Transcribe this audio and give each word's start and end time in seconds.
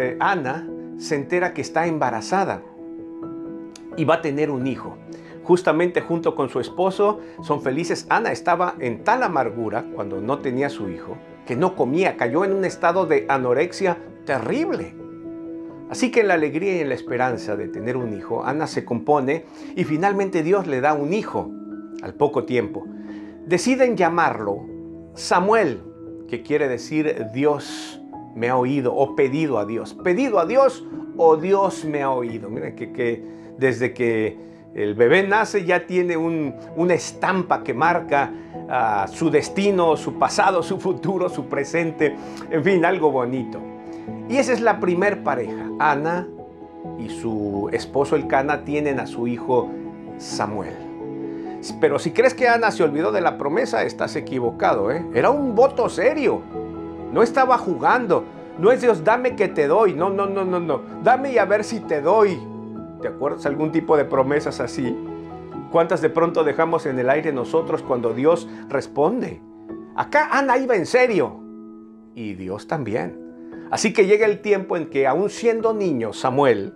eh, 0.00 0.16
Ana 0.20 0.68
se 0.98 1.14
entera 1.14 1.54
que 1.54 1.60
está 1.60 1.86
embarazada 1.86 2.62
y 3.96 4.04
va 4.04 4.16
a 4.16 4.22
tener 4.22 4.50
un 4.50 4.66
hijo. 4.66 4.96
Justamente 5.44 6.00
junto 6.00 6.34
con 6.34 6.48
su 6.48 6.60
esposo 6.60 7.20
son 7.42 7.62
felices. 7.62 8.06
Ana 8.08 8.32
estaba 8.32 8.74
en 8.78 9.04
tal 9.04 9.22
amargura 9.22 9.86
cuando 9.94 10.20
no 10.20 10.38
tenía 10.38 10.68
su 10.68 10.88
hijo 10.88 11.16
que 11.50 11.56
no 11.56 11.74
comía, 11.74 12.16
cayó 12.16 12.44
en 12.44 12.52
un 12.52 12.64
estado 12.64 13.06
de 13.06 13.26
anorexia 13.28 13.98
terrible. 14.24 14.94
Así 15.90 16.12
que 16.12 16.20
en 16.20 16.28
la 16.28 16.34
alegría 16.34 16.76
y 16.76 16.80
en 16.80 16.88
la 16.88 16.94
esperanza 16.94 17.56
de 17.56 17.66
tener 17.66 17.96
un 17.96 18.16
hijo, 18.16 18.44
Ana 18.44 18.68
se 18.68 18.84
compone 18.84 19.46
y 19.74 19.82
finalmente 19.82 20.44
Dios 20.44 20.68
le 20.68 20.80
da 20.80 20.94
un 20.94 21.12
hijo 21.12 21.50
al 22.02 22.14
poco 22.14 22.44
tiempo. 22.44 22.86
Deciden 23.46 23.96
llamarlo 23.96 24.64
Samuel, 25.14 25.82
que 26.28 26.42
quiere 26.44 26.68
decir 26.68 27.26
Dios 27.34 27.99
me 28.34 28.48
ha 28.48 28.56
oído 28.56 28.94
o 28.94 29.14
pedido 29.14 29.58
a 29.58 29.64
Dios. 29.64 29.94
Pedido 29.94 30.38
a 30.38 30.46
Dios 30.46 30.84
o 31.16 31.36
Dios 31.36 31.84
me 31.84 32.02
ha 32.02 32.10
oído. 32.10 32.48
Miren 32.48 32.74
que, 32.74 33.22
desde 33.58 33.92
que 33.92 34.38
el 34.74 34.94
bebé 34.94 35.26
nace 35.26 35.64
ya 35.64 35.86
tiene 35.86 36.16
una 36.16 36.94
estampa 36.94 37.62
que 37.62 37.74
marca 37.74 38.32
ah, 38.68 39.06
su 39.10 39.30
destino, 39.30 39.96
su 39.96 40.14
pasado, 40.14 40.62
su 40.62 40.78
futuro, 40.78 41.28
su 41.28 41.46
presente, 41.46 42.16
en 42.50 42.62
fin, 42.62 42.84
algo 42.84 43.10
bonito. 43.10 43.60
Y 44.28 44.36
esa 44.36 44.52
es 44.52 44.60
la 44.60 44.78
primer 44.78 45.22
pareja. 45.24 45.68
Ana 45.78 46.28
y 46.98 47.08
su 47.08 47.68
esposo 47.72 48.16
Elcana 48.16 48.64
tienen 48.64 49.00
a 49.00 49.06
su 49.06 49.26
hijo 49.26 49.68
Samuel. 50.18 50.90
Pero 51.80 51.98
si 51.98 52.12
crees 52.12 52.34
que 52.34 52.48
Ana 52.48 52.70
se 52.70 52.82
olvidó 52.82 53.12
de 53.12 53.20
la 53.20 53.36
promesa, 53.36 53.82
estás 53.82 54.16
equivocado. 54.16 54.90
¿eh? 54.90 55.04
Era 55.14 55.30
un 55.30 55.54
voto 55.54 55.88
serio. 55.88 56.40
No 57.12 57.22
estaba 57.22 57.58
jugando. 57.58 58.24
No 58.58 58.70
es 58.72 58.80
Dios, 58.80 59.04
dame 59.04 59.36
que 59.36 59.48
te 59.48 59.66
doy. 59.66 59.94
No, 59.94 60.10
no, 60.10 60.26
no, 60.26 60.44
no, 60.44 60.60
no. 60.60 60.82
Dame 61.02 61.32
y 61.32 61.38
a 61.38 61.44
ver 61.44 61.64
si 61.64 61.80
te 61.80 62.00
doy. 62.00 62.38
¿Te 63.00 63.08
acuerdas 63.08 63.46
algún 63.46 63.72
tipo 63.72 63.96
de 63.96 64.04
promesas 64.04 64.60
así? 64.60 64.96
¿Cuántas 65.70 66.02
de 66.02 66.10
pronto 66.10 66.44
dejamos 66.44 66.86
en 66.86 66.98
el 66.98 67.08
aire 67.08 67.32
nosotros 67.32 67.82
cuando 67.82 68.12
Dios 68.12 68.48
responde? 68.68 69.40
Acá 69.96 70.28
Ana 70.32 70.58
iba 70.58 70.76
en 70.76 70.86
serio. 70.86 71.40
Y 72.14 72.34
Dios 72.34 72.66
también. 72.66 73.18
Así 73.70 73.92
que 73.92 74.06
llega 74.06 74.26
el 74.26 74.40
tiempo 74.40 74.76
en 74.76 74.90
que, 74.90 75.06
aún 75.06 75.30
siendo 75.30 75.72
niño 75.72 76.12
Samuel, 76.12 76.74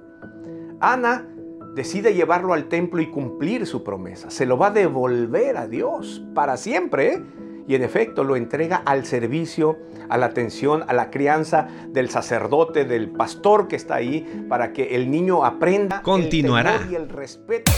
Ana 0.80 1.28
decide 1.74 2.14
llevarlo 2.14 2.52
al 2.52 2.68
templo 2.68 3.02
y 3.02 3.10
cumplir 3.10 3.66
su 3.66 3.82
promesa. 3.82 4.30
Se 4.30 4.46
lo 4.46 4.56
va 4.56 4.68
a 4.68 4.70
devolver 4.70 5.56
a 5.56 5.66
Dios 5.66 6.24
para 6.34 6.56
siempre. 6.56 7.14
¿eh? 7.14 7.22
Y 7.66 7.74
en 7.74 7.82
efecto 7.82 8.24
lo 8.24 8.36
entrega 8.36 8.76
al 8.84 9.06
servicio, 9.06 9.78
a 10.08 10.18
la 10.18 10.26
atención, 10.26 10.84
a 10.86 10.92
la 10.92 11.10
crianza 11.10 11.68
del 11.88 12.10
sacerdote, 12.10 12.84
del 12.84 13.10
pastor 13.10 13.68
que 13.68 13.76
está 13.76 13.96
ahí, 13.96 14.46
para 14.48 14.72
que 14.72 14.94
el 14.94 15.10
niño 15.10 15.44
aprenda 15.44 16.02
Continuará. 16.02 16.76
el 16.76 16.92
y 16.92 16.94
el 16.94 17.08
respeto. 17.08 17.72